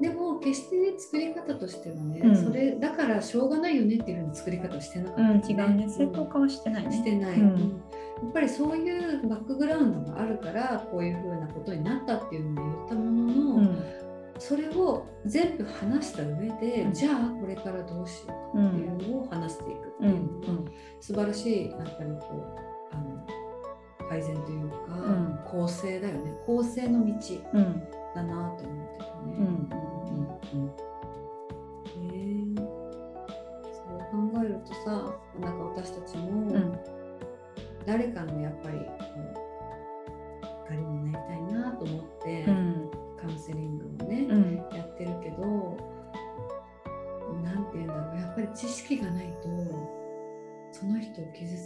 [0.00, 2.36] でも決してね作り方としてはね、うん。
[2.36, 5.88] それだからしょうがないよねっていうふうな作り方をしてなかったうん、よ違うね。
[5.88, 6.92] 正当化はしてないね。
[6.92, 7.52] してない、うん。
[7.52, 7.60] うん。
[7.60, 14.09] やっぱりそういうバックグラウンドがあるからこういうふうなことになったっていうのを言ったものの、うん
[14.40, 20.14] それを全部話した上で、うんじゃあこれからどうしようかっていうのを話していくってういう。
[20.14, 20.40] ん。
[20.40, 20.64] のが、うん。
[21.00, 23.26] 素晴らしいやっぱりこうあの
[24.08, 25.38] 改善というか、うん。
[25.44, 26.32] 構成だよね。
[26.46, 27.12] 構成の道
[27.54, 27.82] うん。
[28.14, 29.34] だなと思ってたね。
[29.38, 29.68] うん。
[31.86, 32.60] へえ。
[33.72, 36.78] そう考えるとさなんか私たちも、うん。
[37.86, 38.84] 誰かのやっぱりこ
[40.42, 42.44] う光になりたいなと思って、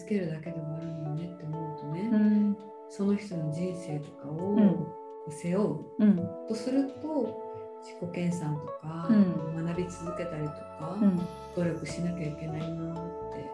[0.05, 2.57] つけるだけで終わるのよねって思うとね、うん。
[2.91, 4.87] その人の人生とかをうん
[5.31, 6.17] 背負ううん。
[6.47, 7.43] とすると
[7.81, 9.65] 自己研鑽とか、うん。
[9.65, 11.21] 学び続けたりとか、うん
[11.57, 13.51] 努力しなきゃいけないなって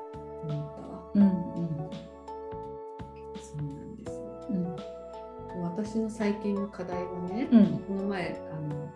[0.49, 1.11] 思ったわ。
[1.15, 1.23] うん。
[3.41, 4.25] そうなんですよ。
[4.51, 4.77] うん
[5.63, 8.91] 私の最近の課題はね、うんこの前あの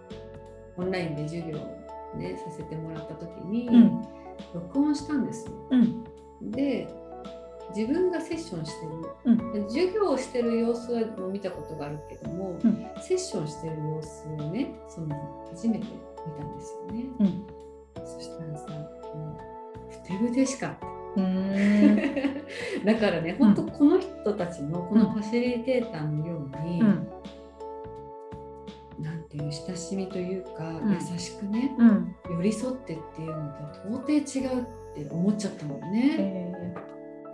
[0.79, 4.03] オンラインで授業を、ね、させてもらった時に、うん。
[4.53, 5.53] 録音したんですよ。
[5.71, 6.05] うん。
[6.51, 6.88] で
[7.74, 8.92] 自分がセッションしてる、
[9.24, 9.53] うん。
[9.53, 12.87] で授業をしてる様子は見たことがあるけども、うん。
[13.00, 17.05] セッションしてる様子をねその初めて見たんですよね。
[17.20, 17.46] うん。
[18.05, 18.68] そしたらさ
[19.14, 19.38] も
[19.88, 20.87] うふてぶてしかった。
[21.16, 21.96] うん。
[22.85, 27.09] だからね、本当この人たちのこのファシリテーターのように、うん。
[29.00, 30.92] なんていう親しみというか、うん。
[30.92, 32.16] 優しくねうん。
[32.31, 36.74] 寄り添ってっていうのと到底違うって思っちゃったのね、え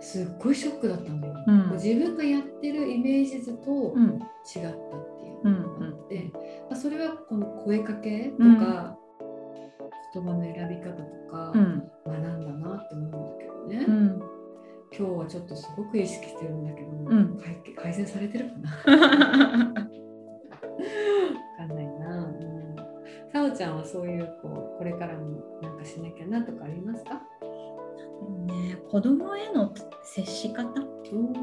[0.01, 1.71] すっごいショックだったんだよ、うん。
[1.73, 4.73] 自分がやってるイメージ図と違ったっ
[5.19, 6.31] ていうのがあって、
[6.69, 8.97] まあ、それはこの声かけとか、
[10.13, 11.89] 言葉の選び方とかうん。
[12.05, 14.21] 学んだなって思うんだけどね、うん。
[14.97, 17.37] 今日はちょっとすごく意識してるんだけど、ん。
[17.37, 18.69] 改改善されてるかな？
[18.71, 18.77] わ
[21.57, 22.25] かんないな。
[22.25, 22.75] うん。
[23.31, 27.21] さおちゃんはそういうこうこれからもなんかしなきゃなとかありますか？
[28.45, 30.63] ね子供への接し方？
[30.63, 31.33] うん。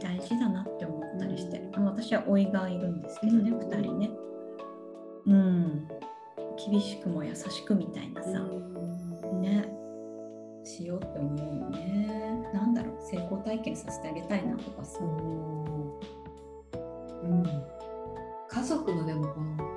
[0.00, 3.58] 大事だなって思ったりして、あの私は甥がいるんですけどね、うん。
[3.58, 4.10] 2人ね。
[5.26, 5.88] うん。
[6.70, 8.40] 厳しくも優しくみたいなさ、
[9.40, 9.68] ね。
[10.64, 12.50] しようって思うよね。
[12.52, 12.96] なんだろう。
[13.00, 14.98] 成功体験させてあげたいなとかさ。
[15.00, 15.04] う
[17.26, 17.44] ん。
[18.48, 19.73] 家族のでもこの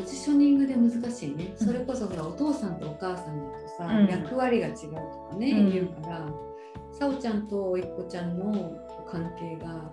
[0.00, 1.54] ポジショニングで難しいね。
[1.60, 1.66] うん。
[1.66, 4.06] それこそほらお父さんとお母さんだとさ、うん。
[4.06, 5.72] 役割が違うとかね、うん。
[5.72, 6.26] 言うから、
[6.92, 8.52] さおちゃんとおいっ子ちゃんの
[9.10, 9.92] 関係が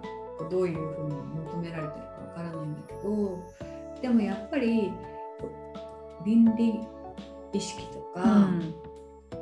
[0.49, 1.15] どういうふうに
[1.45, 3.43] 求められてるかわからないんだけど、
[4.01, 4.93] でもやっぱり
[6.25, 6.79] 倫理
[7.53, 8.73] 意識とうか、ん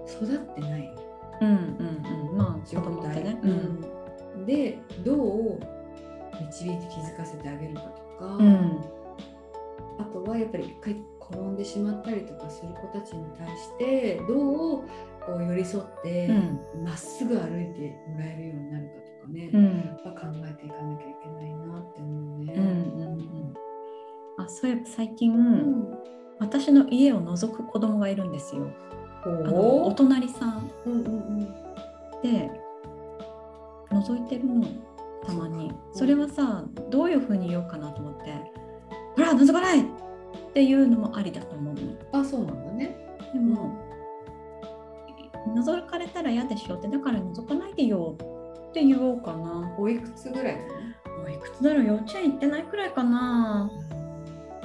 [0.08, 0.96] 育ってない。
[1.42, 1.48] うん。
[1.48, 3.38] うんうんまあ子供ってね。
[3.44, 5.60] うん、でどう
[6.42, 8.95] 導いて気づかせてあげるかとか、うん
[9.98, 14.84] あとはやっぱり一回転んでしまったりとかする子たちに対してどう
[15.26, 16.34] こう寄り添ってう
[16.82, 16.84] ん。
[16.86, 19.68] ま、っすぐ歩いてもらえるようになるかとかね、うん。
[20.04, 22.54] は考えていかなきゃいけないなって思うね。
[22.56, 23.54] うんうんうん。
[24.38, 25.98] あそういえば最近、うん。
[26.40, 28.68] 私の家を覗く子供がいるんですよ。
[29.24, 30.70] あのお隣さん。
[30.86, 31.40] うんうんうん。
[32.22, 32.52] で
[33.90, 34.64] 覗いてるの
[35.26, 35.72] たまに。
[35.94, 38.34] それはさどういうふうに言おうかなと思って
[39.16, 39.86] 「ほら覗かない!」っ
[40.54, 41.82] ていうのもありだと思うの。
[42.22, 42.98] あそうなんだね。
[43.34, 43.74] でも、
[45.56, 48.16] 覗かれたら嫌でしょってだから覗かないでよ
[48.70, 49.76] って言おうかな。
[49.78, 50.58] おいくつぐらい
[51.26, 53.70] おいくつだろう幼稚園行ってないくらいかな。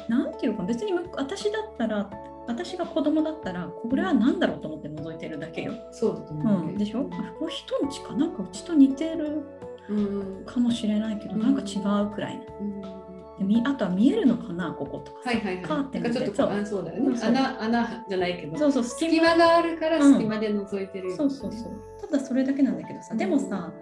[0.08, 2.10] なんていうか別にむ私だったら
[2.48, 7.08] 私が子供だったらこれは何だろうと思って覗いてるだけよ、そうだとう思うけど、ん、でしょ？
[7.12, 8.26] あこれ人んちかな？
[8.26, 9.44] んかうちと似てる
[10.46, 13.09] かもしれないけど、うんなんか違うくらいのうん
[13.40, 15.22] でみあとは見えるのかなこことか。
[15.24, 15.64] さ、はいはいはい。
[15.64, 17.18] カーテンちょっとあそうだよね。
[17.22, 18.58] 穴穴じゃないけど。
[18.58, 19.34] そうそう隙間。
[19.36, 20.12] があるからうん。
[20.12, 21.16] 隙間で覗いてるよ、ね。
[21.16, 21.72] そうそうそう。
[22.02, 23.16] ただそれだけなんだけどさ、うん。
[23.16, 23.72] でもさ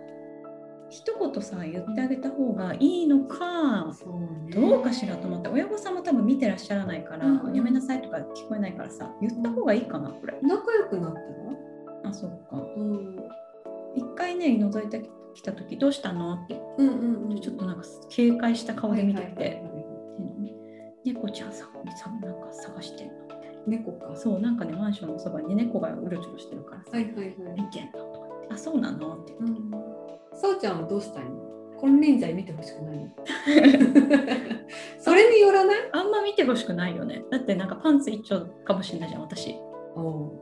[0.91, 4.55] 一言さ言ってあげた方がいいのか、そうね。
[4.55, 10.39] どうかしらと思って親御さんも多分見てらっしゃらないから、うんやめなさいとか聞こえないからさ言った方がいいかなこれ。
[10.41, 12.57] 仲良くなったら、あそっか。
[12.57, 13.17] うん、
[13.97, 16.35] 一回ね覗いてきた時どうしたの？
[16.35, 16.61] って。
[16.79, 17.41] うんうんうん。
[17.41, 19.63] ちょっとなんか警戒した顔で見てて、
[21.05, 23.15] 猫ちゃんささなんか探してんの。
[23.23, 24.17] みたいな猫か。
[24.17, 27.27] そうなんかねマンションのそばに猫がうろちょろしてるからさ、はいはいはい。
[27.57, 28.55] 見てんのとか言って。
[28.55, 29.17] あそうなの？
[29.17, 29.35] って。
[29.41, 29.71] 言って、うん。
[30.35, 31.31] さおちゃんはどうしたいの？
[31.81, 33.09] 金輪際見てほしくないの？
[34.99, 35.77] それによらない？
[35.93, 37.23] あんま見てほしくないよね。
[37.31, 39.55] だってなんかパンツ一丁かもしれないじゃん私。
[39.55, 39.68] お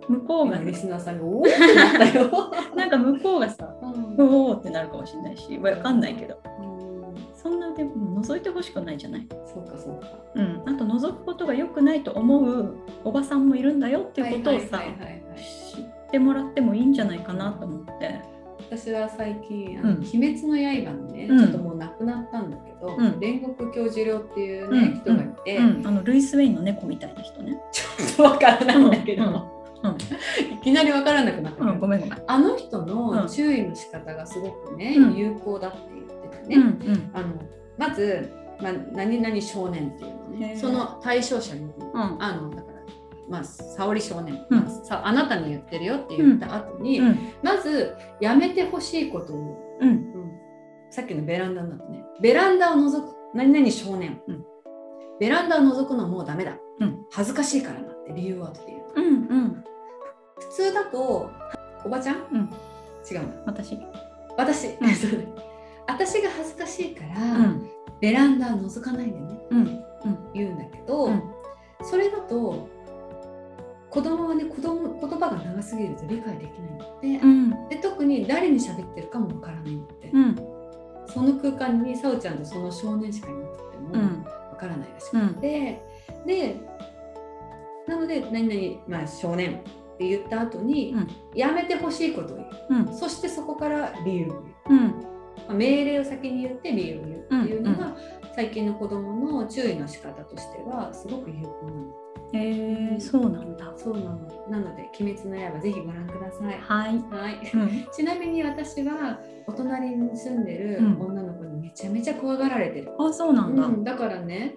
[0.08, 2.30] 向こうが今リスナーさんがおおってなったよ。
[2.76, 6.38] なんか向こうがさうおーってなるかもしれないしわかんないけど。
[6.60, 7.14] うん。
[7.34, 9.26] そんなでも覗いてほしくないじゃない？
[9.46, 10.06] そうかそうか。
[10.34, 14.80] うん、あと覗くことが良くないと思うおばさんもいるんだよっていうことをさ
[15.36, 18.35] 知ってもらってもいいんじゃないかなと思って。
[18.68, 19.96] 私は最近「あのうん。
[19.98, 21.38] 鬼滅の刃」のね、うん。
[21.38, 23.10] ちょっともう亡くなったんだけど、うん。
[23.18, 25.00] 煉獄教授寮っていうね、うん。
[25.00, 27.58] 人がいて、うん、あのルイス・ウェインの猫みたいな人ね。
[27.72, 29.30] ちょっとわからないんだけど、うん。
[29.30, 29.96] うん。
[30.52, 32.22] いきなりわからなくなったけど、うん、ごめんごめん。
[32.26, 33.28] あの人うのん。
[33.28, 35.16] 注意の仕方がすごくね、うん。
[35.16, 36.62] 有効だって言っててね、うん。
[36.62, 37.10] うん。
[37.14, 37.28] あの
[37.78, 40.54] まず、まあ、何々少年っていうのへー。
[40.54, 41.72] ねその対象者に、ん。
[41.94, 42.62] あのだ
[43.28, 44.58] まあ沙織少年、うん。
[44.60, 47.18] まあさあなたに言ってるよって言った後に、うん。
[47.42, 49.88] まずやめてほしいことを、うん。
[49.88, 50.16] うん
[50.90, 52.04] さっきのベランダになってね。
[52.22, 53.14] ベランダを覗く。
[53.34, 54.44] 何々少年、うん。
[55.20, 57.04] ベランダを覗くのはもうダメだ、うん。
[57.10, 58.82] 恥ずかしいからなって理由はっていう。
[58.94, 59.08] うんう
[59.48, 59.64] ん。
[60.38, 61.30] 普通だと
[61.84, 62.50] おばちゃん、うん。
[63.10, 63.78] 違うな私。
[64.36, 64.68] 私、
[65.86, 67.70] 私が恥ずかしいから、うん。
[68.00, 69.40] ベランダを覗かないでね。
[69.50, 69.58] うん。
[69.58, 69.84] うん。
[70.32, 71.22] 言うんだけど、うん。
[71.82, 72.68] それだと
[73.90, 77.68] 子供はね子供言葉が長すぎると理解できないんだって、うん。
[77.68, 80.36] で特に誰に喋ってるかもわからないんだって、うん。
[81.06, 84.24] その空間にさおちゃんとその少年しかいなくてもうん。
[84.24, 85.80] わからないらしくて、
[86.26, 86.56] で
[87.86, 89.60] なので何々、まあ、少年
[89.94, 91.08] って言った後に、うん。
[91.34, 92.46] やめてほしいことを言
[92.78, 92.82] う。
[92.88, 92.94] うん。
[92.94, 94.80] そしてそこから理由を言う。
[94.80, 94.86] うん。
[94.88, 97.96] まあ命令を先に言って理由を言うっていうのが、
[98.36, 102.06] 最近の子どもの注意の仕方としてはすごく有効なの。
[102.32, 103.72] へえそうなんだ。
[103.76, 104.18] そうなの。
[104.50, 106.58] なので、鬼滅の刃ぜひご覧ください。
[106.58, 106.98] はい。
[107.10, 107.50] はい。
[107.54, 112.92] うん ちなみに私はお隣に住んでるうん女の子にめちゃめちゃ怖がられてる。
[112.98, 113.64] あそうなんだ。
[113.64, 114.56] うんだからね、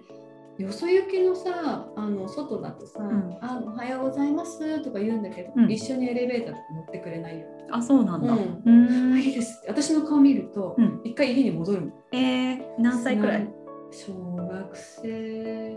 [0.58, 7.46] よそ行きのさ、あの外だとさ、んあおはようございますとか言うんだけど、うん一緒にエレベーターとか乗ってくれないよ。
[7.70, 8.34] あそうなんだ。
[8.34, 9.14] ううんん。
[9.14, 11.92] あいいです私の顔見ると、うん一回家に戻るもん。
[12.12, 13.48] えー、何歳くらい？
[13.90, 15.76] 小学生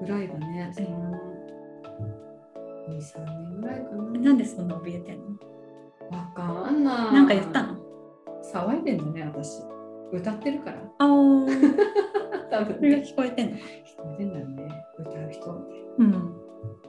[0.00, 0.72] ぐらいだね。
[0.78, 0.82] え
[2.90, 4.02] 2、3年ぐらいかな。
[4.20, 5.24] なんでそんな怯えてんの？
[6.10, 7.14] わかんない。
[7.14, 7.76] なんか言ったの？
[8.52, 9.62] 騒いでんのね、私。
[10.12, 10.78] 歌ってるから。
[10.98, 11.46] あお。
[12.50, 13.02] 多分ね。
[13.04, 13.56] 聞こえてんの？
[13.56, 13.60] 聞
[13.96, 14.84] こえてんだよね。
[14.98, 15.50] 歌う人。
[15.98, 16.12] うん。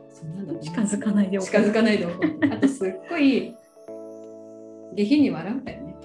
[0.10, 2.06] そんなんだね近づかないで近づかないで。
[2.52, 3.56] あとすっごい
[4.94, 5.96] 下品に笑うんだよね。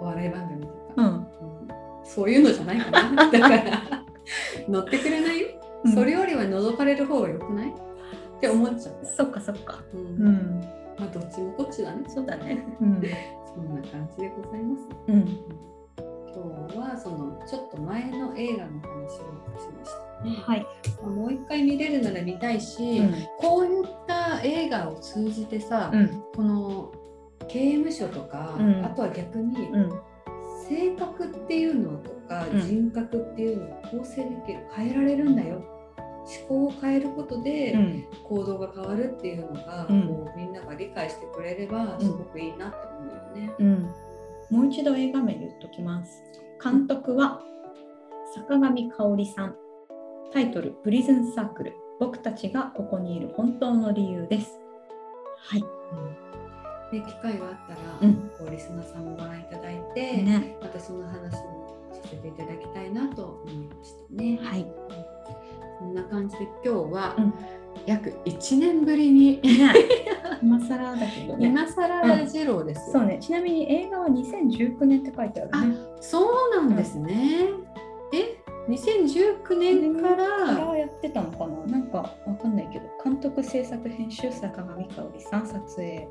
[0.00, 0.74] お笑い番組とか。
[0.96, 1.23] うん。
[2.04, 3.30] うんそういうのじゃないかな。
[3.30, 3.62] だから
[4.68, 5.48] 乗ってくれないよ。
[5.84, 7.68] うんそれよりは覗かれる方が良くない？
[7.70, 7.72] っ
[8.40, 8.94] て思っちゃう。
[9.04, 9.82] そっかそっか。
[9.92, 10.60] うんうん。
[10.98, 12.04] まあどっちもこっちだね。
[12.08, 12.64] そうだね。
[12.80, 13.02] うん。
[13.46, 14.88] そんな感じでございます。
[15.08, 15.38] うん。
[16.34, 20.36] 今日はそのちょっと前の映画の話をしましたね。
[20.42, 20.66] はい。
[21.02, 23.14] まあもう一回見れるなら見たいし、うん。
[23.38, 26.22] こういった映画を通じてさ、うん。
[26.34, 26.92] この
[27.48, 29.92] 刑務所とか、うんあとは逆にうん。
[30.68, 35.62] 性格っていうのとか、うん人格っていうのを構成できる変えられるんだよ
[36.26, 38.04] 思考を変えることでうん。
[38.24, 43.54] 行動が変わるっていうのが、うんこうみんなが理解してくれればすごくいいなって思うよね。
[43.58, 43.90] うん。
[44.50, 46.22] もう一度映画名言っときます。
[46.62, 47.42] 監督は
[48.34, 49.56] 坂上香織さん。
[50.32, 51.74] タイトルプリズンサークル。
[52.00, 54.58] 僕たちがここにいる本当の理由です。
[55.36, 55.64] はい。
[56.94, 60.56] で機会があったら、うんこうリスナーさんもご覧いただいて、ね。
[60.60, 64.38] またその話もさせていただきたいなと思いましたね。
[64.42, 64.66] はい。
[65.78, 67.34] こんな感じで今日はうん
[67.86, 69.74] 約1年ぶりに、ね。
[70.42, 71.48] 今更だけどね。
[71.48, 73.18] 今更二郎ですよ、そうね。
[73.20, 75.76] ちなみに映画は2019年って書いてあるね。
[76.00, 77.48] そうなんですね。
[78.12, 78.38] え
[78.68, 80.76] ？2019年から？
[80.76, 81.66] やってたのかな？
[81.66, 86.08] なんかわかんないけど監督制作編集坂上香織さん撮影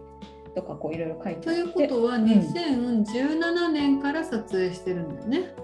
[0.55, 2.25] とかこういろいろ書いてということはん。
[2.25, 5.55] 2017年から撮影してるんだよね。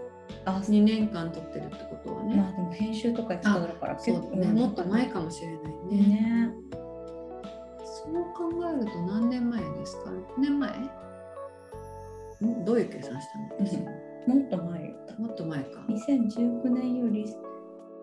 [0.46, 2.36] あ2年間撮ってるってことはね。
[2.36, 4.56] まあでも編集とかやってただからそうだね、ん。
[4.56, 5.58] もっと前かもしれない
[5.92, 6.08] ね。
[6.08, 6.52] ね。
[6.72, 10.72] そう考えると何年前ですか ?6 年前？
[12.46, 12.66] ん。
[12.66, 13.68] どういう計算したの？
[13.68, 15.86] 私、もっと前よもっと前か。
[15.90, 17.26] 2019年より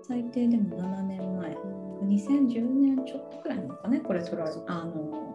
[0.03, 1.57] 最低でも7年前。
[2.05, 5.26] 2010年ちょっとくらいなのかねこれ撮られあの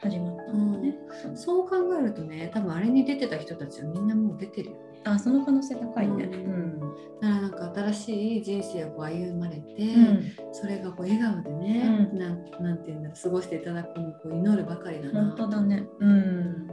[0.00, 4.80] 始まったのがね、そうそう考えるとね、多分あれに出てた人たちはみんなもう出てるよね。
[5.04, 6.24] あその可能性高いね。
[6.24, 6.34] ううん。
[6.34, 10.32] ん、だからなんか新しい人生を歩まれて、うん。
[10.52, 12.18] それがこう笑顔でね、うん。
[12.18, 15.26] なんなんていうんだろう過ごしていただくのをこう祈るばかりだな。
[15.26, 15.86] 本当だね。
[16.00, 16.68] うん。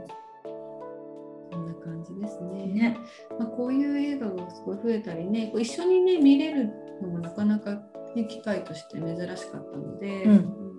[1.52, 2.66] こんな感じですね。
[2.66, 2.98] ね。
[3.38, 6.70] まあ、こういう映画がすごい増えたりねこう一緒にね見れる
[7.00, 7.80] のもなかなか、
[8.14, 10.75] ね、機会として珍しかったので、うんうん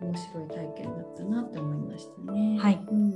[0.00, 2.58] 面白い体験だったなって思いましたね。
[2.58, 3.12] はいうん、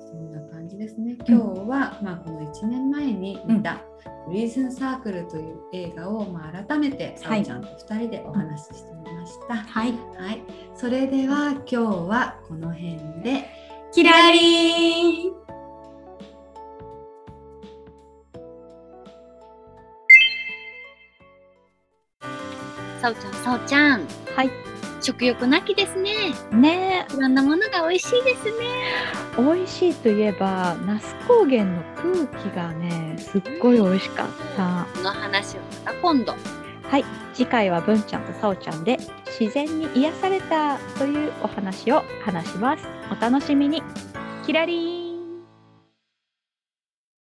[0.00, 1.16] そんな感じですね。
[1.26, 3.80] 今日は、まあ、この1年前に見た
[4.30, 9.56] 「リーズンサークル」という映画を、まあ、改めてさおちゃんと2人でお話ししてみました。
[9.56, 9.92] はい。
[10.16, 10.42] はい、
[10.74, 13.64] それでは今日はこの辺で。
[13.94, 15.32] キラリン
[23.00, 24.08] さおちゃん、さおちゃん。
[24.34, 24.73] はい。
[25.04, 26.32] 食欲なきですね。
[26.50, 27.06] ね。
[27.14, 28.52] いろんなものが美味しいですね。
[29.38, 34.86] え美味しいといえば那須高原の空気がねすっごい美味しかった。
[34.94, 36.34] この話をまた今度。
[36.88, 37.04] はい。
[37.34, 38.98] 次回は文ちゃんとさおちゃんで
[39.38, 42.86] 自然に癒されたというお話を話します。
[43.12, 43.82] お楽しみに。
[44.46, 45.03] キラリ